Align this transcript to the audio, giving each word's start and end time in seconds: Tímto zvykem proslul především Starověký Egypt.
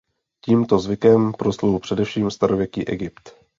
Tímto 0.45 0.79
zvykem 0.79 1.33
proslul 1.33 1.79
především 1.79 2.31
Starověký 2.31 2.87
Egypt. 2.87 3.35